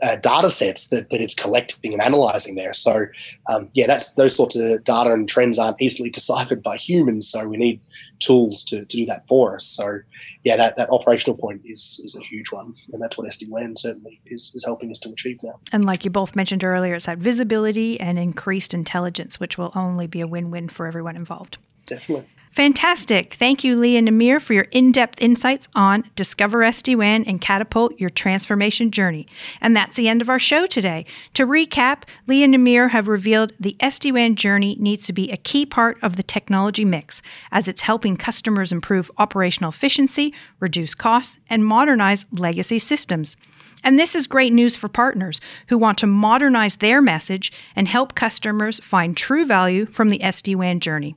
uh, 0.02 0.16
data 0.16 0.50
sets 0.50 0.88
that, 0.88 1.10
that 1.10 1.20
it's 1.20 1.34
collecting 1.34 1.92
and 1.92 2.02
analyzing 2.02 2.54
there. 2.54 2.72
So, 2.72 3.06
um, 3.48 3.68
yeah, 3.72 3.86
that's 3.86 4.14
those 4.14 4.34
sorts 4.34 4.56
of 4.56 4.82
data 4.84 5.12
and 5.12 5.28
trends 5.28 5.58
aren't 5.58 5.80
easily 5.80 6.10
deciphered 6.18 6.62
by 6.62 6.76
humans. 6.76 7.28
So 7.28 7.48
we 7.48 7.56
need 7.56 7.80
tools 8.24 8.62
to, 8.64 8.84
to 8.84 8.96
do 8.96 9.06
that 9.06 9.26
for 9.26 9.54
us. 9.54 9.66
So, 9.66 9.98
yeah, 10.44 10.56
that, 10.56 10.76
that 10.76 10.90
operational 10.90 11.36
point 11.36 11.62
is 11.64 12.00
is 12.04 12.16
a 12.20 12.24
huge 12.24 12.52
one, 12.52 12.74
and 12.92 13.02
that's 13.02 13.16
what 13.18 13.28
SD 13.28 13.48
WAN 13.48 13.76
certainly 13.76 14.20
is 14.26 14.52
is 14.54 14.64
helping 14.64 14.90
us 14.90 14.98
to 15.00 15.10
achieve 15.10 15.38
now. 15.42 15.60
And 15.72 15.84
like 15.84 16.04
you 16.04 16.10
both 16.10 16.36
mentioned 16.36 16.64
earlier, 16.64 16.94
it's 16.94 17.06
that 17.06 17.18
visibility 17.18 18.00
and 18.00 18.18
increased 18.18 18.74
intelligence, 18.74 19.40
which 19.40 19.58
will 19.58 19.72
only 19.74 20.06
be 20.06 20.20
a 20.20 20.26
win 20.26 20.50
win 20.50 20.68
for 20.68 20.86
everyone 20.86 21.16
involved. 21.16 21.58
Definitely. 21.86 22.26
Fantastic. 22.52 23.32
Thank 23.32 23.64
you, 23.64 23.76
Lee 23.76 23.96
and 23.96 24.06
Amir, 24.06 24.38
for 24.38 24.52
your 24.52 24.66
in 24.72 24.92
depth 24.92 25.22
insights 25.22 25.68
on 25.74 26.04
Discover 26.16 26.58
SD-WAN 26.58 27.24
and 27.24 27.40
Catapult 27.40 27.98
Your 27.98 28.10
Transformation 28.10 28.90
Journey. 28.90 29.26
And 29.62 29.74
that's 29.74 29.96
the 29.96 30.06
end 30.06 30.20
of 30.20 30.28
our 30.28 30.38
show 30.38 30.66
today. 30.66 31.06
To 31.32 31.46
recap, 31.46 32.02
Lee 32.26 32.44
and 32.44 32.54
Amir 32.54 32.88
have 32.88 33.08
revealed 33.08 33.54
the 33.58 33.74
SD-WAN 33.80 34.36
journey 34.36 34.76
needs 34.78 35.06
to 35.06 35.14
be 35.14 35.32
a 35.32 35.38
key 35.38 35.64
part 35.64 35.96
of 36.02 36.16
the 36.16 36.22
technology 36.22 36.84
mix, 36.84 37.22
as 37.50 37.68
it's 37.68 37.80
helping 37.80 38.18
customers 38.18 38.70
improve 38.70 39.10
operational 39.16 39.70
efficiency, 39.70 40.34
reduce 40.60 40.94
costs, 40.94 41.38
and 41.48 41.64
modernize 41.64 42.26
legacy 42.32 42.78
systems. 42.78 43.38
And 43.82 43.98
this 43.98 44.14
is 44.14 44.26
great 44.26 44.52
news 44.52 44.76
for 44.76 44.88
partners 44.88 45.40
who 45.68 45.78
want 45.78 45.96
to 45.98 46.06
modernize 46.06 46.76
their 46.76 47.00
message 47.00 47.50
and 47.74 47.88
help 47.88 48.14
customers 48.14 48.78
find 48.80 49.16
true 49.16 49.46
value 49.46 49.86
from 49.86 50.10
the 50.10 50.18
SD 50.18 50.54
WAN 50.54 50.80
journey. 50.80 51.16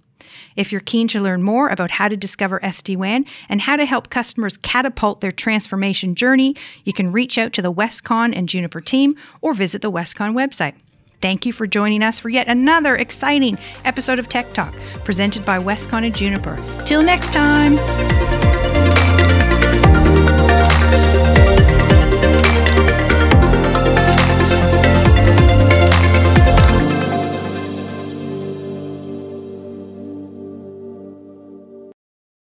If 0.56 0.72
you're 0.72 0.82
keen 0.82 1.08
to 1.10 1.20
learn 1.20 1.44
more 1.44 1.70
about 1.70 1.92
how 1.92 2.08
to 2.08 2.18
discover 2.18 2.60
SD 2.60 2.98
WAN 2.98 3.26
and 3.50 3.62
how 3.62 3.76
to 3.76 3.86
help 3.86 4.10
customers 4.10 4.58
catapult 4.58 5.22
their 5.22 5.32
transformation 5.32 6.16
journey, 6.16 6.56
you 6.84 6.94
can 6.94 7.12
reach 7.12 7.38
out 7.38 7.54
to 7.54 7.62
the 7.62 7.74
Westcon 7.74 8.36
and 8.36 8.50
Juniper 8.50 8.82
team 8.82 9.16
or 9.42 9.54
visit 9.54 9.82
the 9.82 9.92
Westcon 9.92 10.34
website. 10.34 10.74
Thank 11.22 11.46
you 11.46 11.54
for 11.54 11.66
joining 11.66 12.04
us 12.04 12.20
for 12.20 12.30
yet 12.30 12.48
another 12.48 12.96
exciting 12.96 13.58
episode 13.84 14.20
of 14.20 14.30
Tech 14.30 14.54
Talk 14.54 14.74
presented 15.04 15.46
by 15.46 15.58
Westcon 15.58 16.06
and 16.06 16.16
Juniper. 16.16 16.56
Till 16.86 17.02
next 17.02 17.34
time. 17.34 18.65